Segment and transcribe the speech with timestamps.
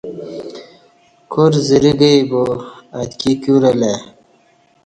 [1.33, 2.41] کارزرہ گئی با
[2.99, 4.01] اتکی کیور الہ ای